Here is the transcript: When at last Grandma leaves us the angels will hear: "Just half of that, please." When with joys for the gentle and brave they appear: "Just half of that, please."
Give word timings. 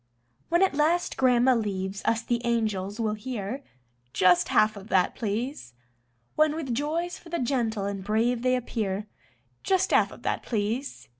When 0.49 0.63
at 0.63 0.73
last 0.73 1.15
Grandma 1.15 1.53
leaves 1.53 2.01
us 2.05 2.23
the 2.23 2.41
angels 2.43 2.99
will 2.99 3.13
hear: 3.13 3.61
"Just 4.13 4.47
half 4.49 4.75
of 4.75 4.87
that, 4.87 5.13
please." 5.13 5.75
When 6.35 6.55
with 6.55 6.73
joys 6.73 7.19
for 7.19 7.29
the 7.29 7.37
gentle 7.37 7.85
and 7.85 8.03
brave 8.03 8.41
they 8.41 8.55
appear: 8.55 9.05
"Just 9.63 9.91
half 9.91 10.11
of 10.11 10.23
that, 10.23 10.41
please." 10.41 11.07